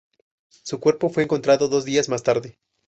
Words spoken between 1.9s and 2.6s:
más tarde.